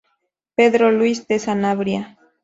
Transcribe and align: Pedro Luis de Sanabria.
Pedro 0.55 0.91
Luis 0.91 1.27
de 1.27 1.37
Sanabria. 1.37 2.17